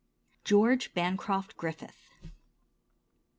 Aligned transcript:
George 0.43 0.91
Bancroft 0.95 1.55
Griffith. 1.57 2.09